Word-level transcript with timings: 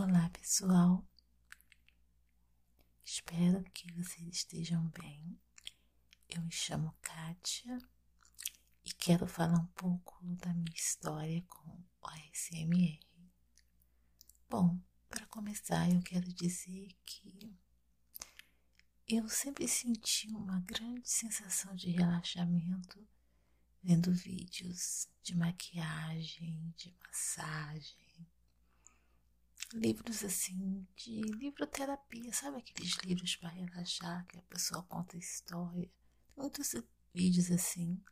Olá 0.00 0.30
pessoal, 0.30 1.04
espero 3.02 3.64
que 3.72 3.92
vocês 3.94 4.28
estejam 4.28 4.86
bem. 4.90 5.36
Eu 6.28 6.40
me 6.40 6.52
chamo 6.52 6.96
Kátia 7.02 7.76
e 8.84 8.92
quero 8.92 9.26
falar 9.26 9.58
um 9.58 9.66
pouco 9.66 10.24
da 10.36 10.54
minha 10.54 10.72
história 10.72 11.42
com 11.48 11.68
o 11.70 12.06
ASMR. 12.06 13.00
Bom, 14.48 14.80
para 15.08 15.26
começar, 15.26 15.90
eu 15.90 16.00
quero 16.02 16.32
dizer 16.32 16.96
que 17.04 17.58
eu 19.08 19.28
sempre 19.28 19.66
senti 19.66 20.28
uma 20.28 20.60
grande 20.60 21.10
sensação 21.10 21.74
de 21.74 21.90
relaxamento 21.90 23.04
vendo 23.82 24.12
vídeos 24.12 25.08
de 25.24 25.36
maquiagem, 25.36 26.72
de 26.76 26.94
massagem 27.04 28.07
livros 29.72 30.24
assim 30.24 30.86
de 30.96 31.20
livroterapia, 31.20 32.32
sabe 32.32 32.58
aqueles 32.58 32.96
livros 33.04 33.36
para 33.36 33.50
relaxar 33.50 34.26
que 34.26 34.38
a 34.38 34.42
pessoa 34.42 34.82
conta 34.84 35.16
história. 35.16 35.90
Muitos 36.36 36.74
vídeos 37.12 37.50
assim 37.50 38.02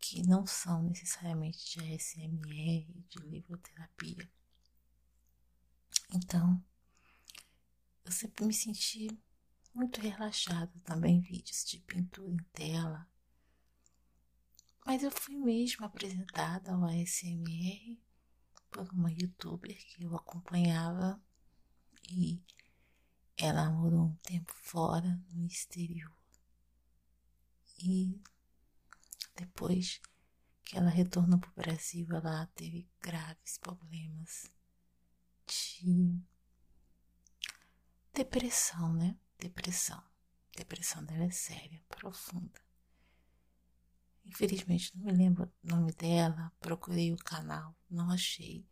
que 0.00 0.26
não 0.26 0.46
são 0.46 0.82
necessariamente 0.82 1.78
de 1.78 1.94
ASMR, 1.94 3.04
de 3.08 3.18
livroterapia. 3.20 4.30
Então, 6.12 6.62
eu 8.04 8.12
sempre 8.12 8.44
me 8.44 8.52
senti 8.52 9.08
muito 9.72 10.00
relaxada 10.00 10.72
também 10.84 11.20
vídeos 11.20 11.64
de 11.64 11.78
pintura 11.80 12.30
em 12.30 12.44
tela. 12.52 13.08
Mas 14.84 15.02
eu 15.02 15.10
fui 15.10 15.36
mesmo 15.36 15.86
apresentada 15.86 16.72
ao 16.72 16.84
ASMR 16.84 18.03
por 18.74 18.92
uma 18.92 19.08
youtuber 19.12 19.76
que 19.86 20.02
eu 20.02 20.16
acompanhava 20.16 21.22
e 22.10 22.42
ela 23.36 23.70
morou 23.70 24.06
um 24.06 24.16
tempo 24.16 24.52
fora 24.52 25.22
no 25.30 25.46
exterior. 25.46 26.12
E 27.78 28.20
depois 29.36 30.00
que 30.64 30.76
ela 30.76 30.90
retornou 30.90 31.38
para 31.38 31.50
o 31.50 31.54
Brasil, 31.54 32.04
ela 32.10 32.46
teve 32.48 32.90
graves 33.00 33.58
problemas 33.58 34.50
de 35.46 36.20
depressão, 38.12 38.92
né? 38.92 39.16
Depressão. 39.38 40.02
Depressão 40.56 41.04
dela 41.04 41.24
é 41.24 41.30
séria, 41.30 41.80
profunda. 41.88 42.60
Infelizmente 44.24 44.96
não 44.96 45.04
me 45.04 45.12
lembro 45.12 45.52
o 45.62 45.66
nome 45.68 45.92
dela, 45.92 46.52
procurei 46.58 47.12
o 47.12 47.16
canal, 47.16 47.76
não 47.88 48.10
achei. 48.10 48.66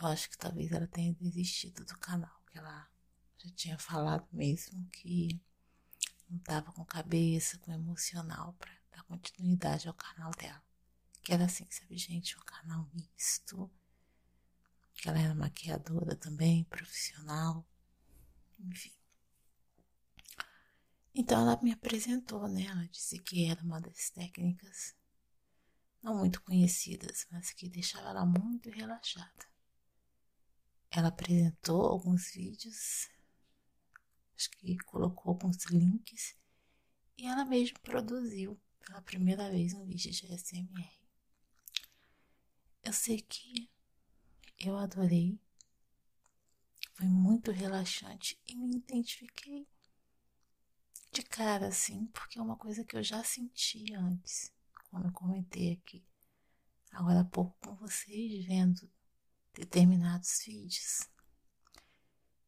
Eu 0.00 0.06
acho 0.06 0.30
que 0.30 0.38
talvez 0.38 0.70
ela 0.70 0.86
tenha 0.86 1.12
desistido 1.14 1.84
do 1.84 1.98
canal, 1.98 2.40
que 2.50 2.58
ela 2.58 2.88
já 3.36 3.50
tinha 3.50 3.78
falado 3.78 4.26
mesmo 4.32 4.88
que 4.90 5.40
não 6.28 6.38
estava 6.38 6.72
com 6.72 6.84
cabeça, 6.84 7.58
com 7.58 7.72
emocional 7.72 8.54
para 8.54 8.70
dar 8.92 9.02
continuidade 9.04 9.88
ao 9.88 9.94
canal 9.94 10.30
dela. 10.32 10.62
Que 11.22 11.32
era 11.32 11.46
assim, 11.46 11.66
sabe, 11.70 11.96
gente, 11.96 12.38
um 12.38 12.44
canal 12.44 12.88
misto. 12.94 13.70
Que 14.94 15.08
ela 15.08 15.18
era 15.18 15.34
maquiadora 15.34 16.14
também, 16.14 16.64
profissional, 16.64 17.66
enfim. 18.60 18.92
Então 21.14 21.40
ela 21.40 21.60
me 21.60 21.72
apresentou, 21.72 22.46
né? 22.46 22.66
Ela 22.66 22.86
disse 22.88 23.18
que 23.18 23.46
era 23.46 23.60
uma 23.62 23.80
das 23.80 24.10
técnicas 24.10 24.94
não 26.00 26.16
muito 26.16 26.40
conhecidas, 26.42 27.26
mas 27.30 27.50
que 27.50 27.68
deixava 27.68 28.10
ela 28.10 28.24
muito 28.24 28.70
relaxada. 28.70 29.48
Ela 30.90 31.08
apresentou 31.08 31.82
alguns 31.82 32.30
vídeos, 32.32 33.08
acho 34.34 34.50
que 34.52 34.76
colocou 34.78 35.32
alguns 35.32 35.64
links 35.66 36.36
e 37.16 37.26
ela 37.26 37.44
mesma 37.44 37.78
produziu 37.80 38.58
pela 38.80 39.02
primeira 39.02 39.50
vez 39.50 39.74
um 39.74 39.84
vídeo 39.84 40.10
de 40.10 40.26
SMR. 40.32 40.98
Eu 42.82 42.92
sei 42.92 43.20
que 43.20 43.70
eu 44.58 44.76
adorei, 44.76 45.38
foi 46.94 47.06
muito 47.06 47.50
relaxante 47.50 48.40
e 48.46 48.56
me 48.56 48.76
identifiquei 48.76 49.68
de 51.12 51.22
cara, 51.22 51.68
assim, 51.68 52.06
porque 52.06 52.38
é 52.38 52.42
uma 52.42 52.56
coisa 52.56 52.84
que 52.84 52.96
eu 52.96 53.02
já 53.02 53.22
senti 53.22 53.92
antes, 53.94 54.52
como 54.90 55.06
eu 55.06 55.12
comentei 55.12 55.72
aqui, 55.72 56.04
agora 56.92 57.20
há 57.20 57.24
pouco 57.24 57.56
com 57.60 57.74
vocês, 57.76 58.44
vendo 58.46 58.90
determinados 59.58 60.40
vídeos. 60.46 61.08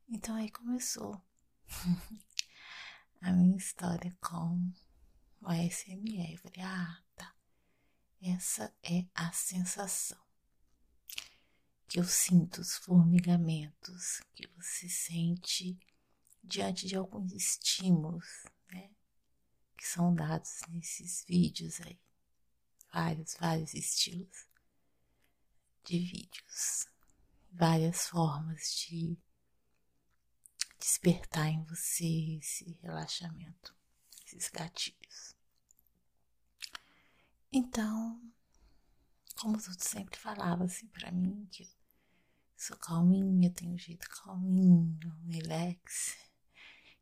Então 0.08 0.36
aí 0.36 0.48
começou 0.48 1.20
a 3.20 3.32
minha 3.32 3.56
história 3.56 4.16
com 4.20 4.72
o 5.40 5.48
ASMR. 5.48 6.32
Eu 6.32 6.38
falei, 6.38 6.62
ah, 6.62 7.02
tá. 7.16 7.34
Essa 8.22 8.72
é 8.82 9.06
a 9.12 9.32
sensação 9.32 10.18
que 11.88 11.98
eu 11.98 12.04
sinto, 12.04 12.60
os 12.60 12.76
formigamentos 12.76 14.20
que 14.32 14.46
você 14.56 14.88
sente 14.88 15.76
diante 16.44 16.86
de 16.86 16.94
alguns 16.94 17.32
estímulos, 17.32 18.44
né, 18.70 18.90
que 19.76 19.84
são 19.84 20.14
dados 20.14 20.60
nesses 20.68 21.24
vídeos 21.26 21.80
aí, 21.80 21.98
vários, 22.92 23.34
vários 23.34 23.74
estilos 23.74 24.46
de 25.84 25.98
vídeos, 25.98 26.86
várias 27.52 28.08
formas 28.08 28.74
de 28.74 29.18
despertar 30.78 31.48
em 31.48 31.62
você 31.64 32.38
esse 32.38 32.78
relaxamento, 32.82 33.74
esses 34.24 34.48
gatilhos. 34.48 35.36
Então, 37.52 38.22
como 39.36 39.56
eu 39.56 39.60
sempre 39.78 40.18
falava 40.18 40.64
assim 40.64 40.86
para 40.88 41.10
mim, 41.10 41.46
que 41.50 41.64
eu 41.64 41.68
sou 42.56 42.76
calminha, 42.78 43.52
tenho 43.52 43.72
um 43.72 43.78
jeito 43.78 44.08
calminho, 44.08 44.98
relax, 45.26 46.16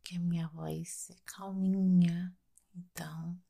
que 0.02 0.16
a 0.16 0.20
minha 0.20 0.48
voz 0.48 1.10
é 1.10 1.16
calminha. 1.24 2.36
Então, 2.74 3.40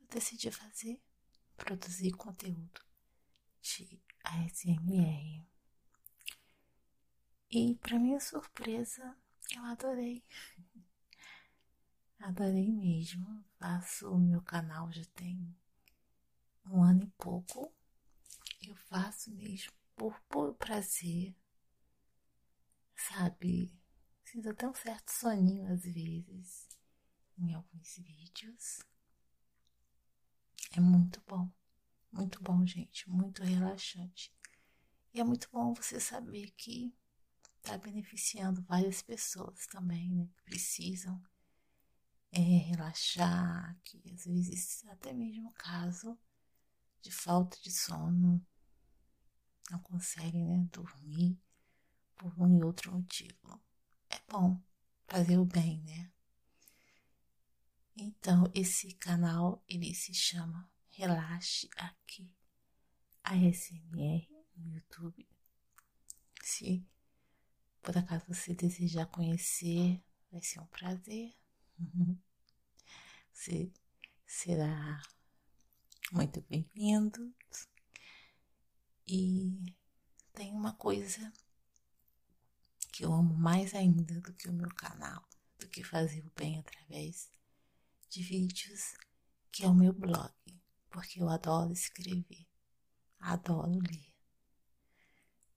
eu 0.00 0.06
decidi 0.08 0.50
fazer, 0.50 1.02
produzir 1.56 2.12
conteúdo 2.12 2.80
de 3.62 4.02
ASMR. 4.24 5.49
E 7.52 7.74
para 7.74 7.98
minha 7.98 8.20
surpresa, 8.20 9.16
eu 9.56 9.64
adorei. 9.64 10.24
Adorei 12.20 12.70
mesmo. 12.70 13.44
Faço 13.58 14.08
o 14.12 14.18
meu 14.18 14.40
canal 14.40 14.90
já 14.92 15.04
tem 15.16 15.52
um 16.64 16.80
ano 16.82 17.02
e 17.02 17.10
pouco. 17.18 17.74
Eu 18.62 18.76
faço 18.76 19.32
mesmo 19.32 19.72
por 19.96 20.20
puro 20.28 20.54
prazer, 20.54 21.34
sabe? 22.94 23.76
Sinto 24.24 24.50
até 24.50 24.68
um 24.68 24.74
certo 24.74 25.10
soninho 25.10 25.72
às 25.72 25.82
vezes 25.82 26.68
em 27.36 27.52
alguns 27.52 27.96
vídeos. 27.96 28.78
É 30.72 30.78
muito 30.78 31.20
bom, 31.26 31.50
muito 32.12 32.40
bom, 32.42 32.64
gente, 32.64 33.10
muito 33.10 33.42
relaxante. 33.42 34.32
E 35.12 35.20
é 35.20 35.24
muito 35.24 35.48
bom 35.50 35.74
você 35.74 35.98
saber 35.98 36.52
que 36.52 36.94
está 37.62 37.78
beneficiando 37.78 38.62
várias 38.62 39.02
pessoas 39.02 39.66
também, 39.66 40.10
né? 40.10 40.26
Que 40.26 40.42
precisam 40.42 41.22
é, 42.32 42.40
relaxar, 42.40 43.78
que 43.84 44.02
às 44.12 44.24
vezes, 44.24 44.84
até 44.88 45.12
mesmo 45.12 45.52
caso 45.52 46.18
de 47.02 47.10
falta 47.10 47.56
de 47.62 47.70
sono, 47.70 48.44
não 49.70 49.78
conseguem 49.80 50.44
né, 50.44 50.68
dormir 50.72 51.38
por 52.16 52.32
um 52.40 52.58
e 52.58 52.64
outro 52.64 52.92
motivo 52.92 53.60
é 54.10 54.20
bom 54.28 54.60
fazer 55.06 55.38
o 55.38 55.44
bem, 55.44 55.80
né? 55.82 56.10
Então, 57.96 58.50
esse 58.54 58.94
canal, 58.94 59.62
ele 59.68 59.94
se 59.94 60.14
chama 60.14 60.70
Relaxe 60.90 61.68
Aqui 61.76 62.32
ASMR 63.22 64.28
no 64.56 64.74
YouTube. 64.74 65.28
Se 66.42 66.84
por 67.82 67.96
acaso 67.96 68.24
você 68.28 68.54
desejar 68.54 69.06
conhecer, 69.06 70.02
vai 70.30 70.42
ser 70.42 70.60
um 70.60 70.66
prazer. 70.66 71.34
Você 73.32 73.72
será 74.26 75.00
muito 76.12 76.42
bem-vindo. 76.42 77.34
E 79.06 79.74
tem 80.34 80.52
uma 80.52 80.74
coisa 80.74 81.32
que 82.92 83.04
eu 83.04 83.12
amo 83.12 83.34
mais 83.34 83.74
ainda 83.74 84.20
do 84.20 84.32
que 84.34 84.48
o 84.48 84.52
meu 84.52 84.68
canal, 84.74 85.26
do 85.58 85.66
que 85.68 85.82
fazer 85.82 86.24
o 86.26 86.32
bem 86.36 86.58
através 86.58 87.30
de 88.10 88.22
vídeos, 88.22 88.94
que 89.50 89.64
é 89.64 89.68
o 89.68 89.74
meu 89.74 89.92
blog, 89.92 90.34
porque 90.90 91.22
eu 91.22 91.28
adoro 91.28 91.72
escrever, 91.72 92.46
adoro 93.18 93.78
ler. 93.78 94.09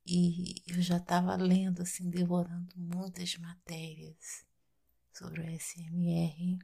E 0.05 0.61
eu 0.67 0.81
já 0.81 0.97
estava 0.97 1.35
lendo, 1.35 1.81
assim, 1.81 2.09
devorando 2.09 2.77
muitas 2.77 3.38
matérias 3.38 4.45
sobre 5.13 5.41
o 5.41 5.59
SMR. 5.59 6.59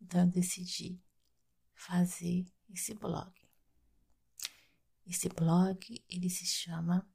Então 0.00 0.22
eu 0.22 0.26
decidi 0.26 1.00
fazer 1.74 2.46
esse 2.68 2.94
blog. 2.94 3.32
Esse 5.06 5.28
blog 5.28 6.04
ele 6.08 6.28
se 6.30 6.46
chama 6.46 7.06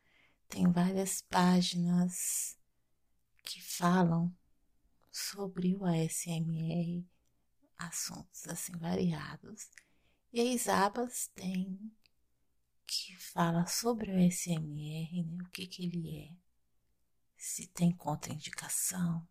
Tem 0.48 0.72
várias 0.72 1.22
páginas 1.22 2.58
que 3.44 3.62
falam 3.62 4.34
sobre 5.12 5.76
o 5.76 5.86
ASMR, 5.86 7.06
assuntos 7.78 8.48
assim 8.48 8.78
variados. 8.78 9.70
E 10.32 10.54
as 10.54 10.68
abas 10.68 11.28
tem 11.36 11.80
que 12.86 13.16
fala 13.18 13.66
sobre 13.66 14.12
o 14.12 14.28
ASMR, 14.28 15.24
né? 15.24 15.44
o 15.44 15.50
que, 15.50 15.66
que 15.68 15.86
ele 15.86 16.18
é, 16.18 16.36
se 17.36 17.68
tem 17.68 17.92
contraindicação, 17.92 19.28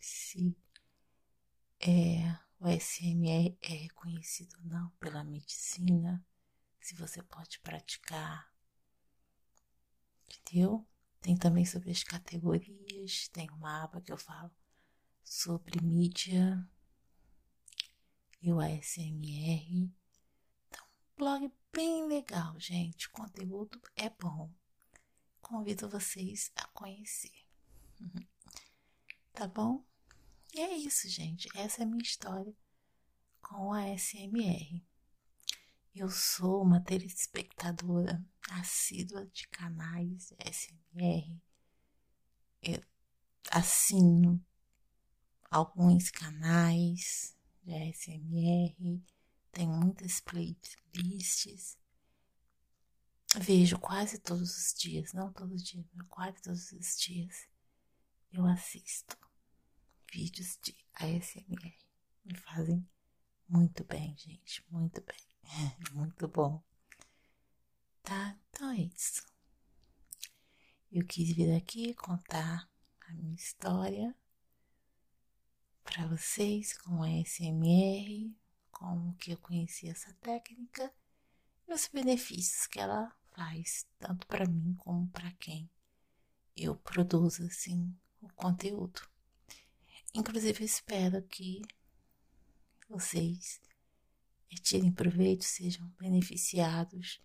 se 0.00 0.56
é, 1.80 2.36
o 2.58 2.66
ASMR 2.66 3.56
é 3.62 3.68
reconhecido 3.68 4.56
ou 4.58 4.64
não 4.64 4.90
pela 5.00 5.22
medicina, 5.22 6.24
se 6.80 6.94
você 6.94 7.22
pode 7.22 7.58
praticar, 7.60 8.52
entendeu? 10.24 10.86
Tem 11.20 11.36
também 11.36 11.64
sobre 11.64 11.90
as 11.90 12.02
categorias, 12.02 13.28
tem 13.28 13.50
uma 13.50 13.84
aba 13.84 14.00
que 14.00 14.12
eu 14.12 14.16
falo 14.16 14.50
sobre 15.24 15.82
mídia 15.82 16.66
e 18.40 18.52
o 18.52 18.60
ASMR. 18.60 19.92
Então, 20.68 20.86
blog 21.16 21.52
bem 21.72 22.06
legal, 22.06 22.58
gente. 22.58 23.08
O 23.08 23.10
conteúdo 23.10 23.80
é 23.96 24.08
bom. 24.08 24.50
Convido 25.40 25.88
vocês 25.88 26.52
a 26.54 26.66
conhecer. 26.68 27.46
Tá 29.32 29.46
bom? 29.46 29.84
E 30.54 30.60
é 30.60 30.76
isso, 30.76 31.08
gente. 31.08 31.48
Essa 31.54 31.82
é 31.82 31.84
a 31.84 31.86
minha 31.86 32.02
história 32.02 32.54
com 33.40 33.72
a 33.72 33.86
SMR. 33.96 34.82
Eu 36.00 36.08
sou 36.08 36.62
uma 36.62 36.80
telespectadora 36.80 38.24
assídua 38.52 39.26
de 39.26 39.48
canais 39.48 40.32
SMR. 40.38 41.42
Eu 42.62 42.80
assino 43.50 44.40
alguns 45.50 46.08
canais 46.08 47.36
de 47.64 47.72
SMR, 47.92 49.02
tenho 49.50 49.72
muitas 49.72 50.20
playlists. 50.20 51.76
Vejo 53.40 53.76
quase 53.80 54.20
todos 54.20 54.56
os 54.56 54.74
dias, 54.74 55.12
não 55.12 55.32
todos 55.32 55.52
os 55.56 55.64
dias, 55.64 55.84
mas 55.94 56.06
quase 56.06 56.40
todos 56.40 56.70
os 56.70 56.96
dias 56.96 57.48
eu 58.30 58.46
assisto 58.46 59.18
vídeos 60.12 60.60
de 60.62 60.76
ASMR. 60.94 61.76
Me 62.24 62.36
fazem 62.36 62.88
muito 63.48 63.82
bem, 63.82 64.16
gente, 64.16 64.64
muito 64.70 65.02
bem. 65.02 65.27
Muito 65.92 66.28
bom. 66.28 66.62
Tá? 68.02 68.36
Então 68.50 68.70
é 68.70 68.82
isso. 68.82 69.26
Eu 70.90 71.04
quis 71.04 71.32
vir 71.32 71.54
aqui 71.54 71.94
contar 71.94 72.68
a 73.00 73.12
minha 73.12 73.34
história 73.34 74.14
para 75.84 76.06
vocês 76.06 76.76
com 76.78 77.02
a 77.02 77.08
SMR, 77.24 78.34
como 78.70 79.14
que 79.16 79.32
eu 79.32 79.38
conheci 79.38 79.88
essa 79.88 80.12
técnica 80.14 80.92
e 81.66 81.72
os 81.72 81.88
benefícios 81.88 82.66
que 82.66 82.78
ela 82.78 83.14
faz, 83.34 83.86
tanto 83.98 84.26
para 84.26 84.46
mim 84.46 84.74
como 84.78 85.08
para 85.08 85.30
quem 85.32 85.70
eu 86.56 86.74
produzo 86.76 87.44
assim 87.44 87.94
o 88.20 88.28
conteúdo. 88.32 89.00
Inclusive, 90.14 90.62
eu 90.62 90.66
espero 90.66 91.22
que 91.22 91.62
vocês 92.88 93.60
tirem 94.56 94.92
proveito, 94.92 95.44
sejam 95.44 95.86
beneficiados 95.98 97.20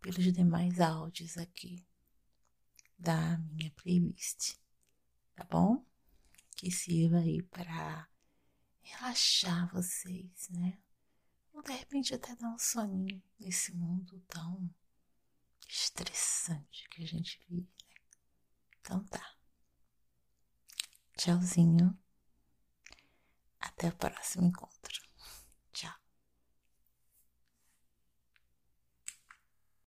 pelos 0.00 0.32
demais 0.32 0.80
áudios 0.80 1.36
aqui 1.36 1.86
da 2.98 3.38
minha 3.38 3.70
playlist, 3.72 4.56
tá 5.34 5.44
bom? 5.44 5.84
Que 6.56 6.70
sirva 6.70 7.18
aí 7.18 7.42
para 7.42 8.08
relaxar 8.80 9.70
vocês, 9.72 10.48
né? 10.50 10.78
Ou 11.52 11.62
de 11.62 11.72
repente 11.72 12.14
até 12.14 12.34
dar 12.36 12.48
um 12.48 12.58
soninho 12.58 13.22
nesse 13.38 13.72
mundo 13.74 14.20
tão 14.28 14.70
estressante 15.68 16.88
que 16.90 17.02
a 17.02 17.06
gente 17.06 17.42
vive, 17.48 17.62
né? 17.62 18.00
Então 18.80 19.04
tá. 19.04 19.34
Tchauzinho. 21.16 21.98
Até 23.60 23.88
o 23.88 23.96
próximo 23.96 24.46
encontro. 24.46 25.02